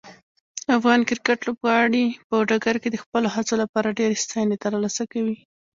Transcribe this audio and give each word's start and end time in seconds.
افغان 0.77 0.99
کرکټ 1.09 1.39
لوبغاړي 1.47 2.05
په 2.27 2.35
ډګر 2.49 2.75
کې 2.81 2.89
د 2.91 2.95
خپلو 3.03 3.27
هڅو 3.35 3.53
لپاره 3.63 3.95
ډیرې 3.99 4.17
ستاینې 4.23 4.55
ترلاسه 4.65 5.03
کوي. 5.13 5.37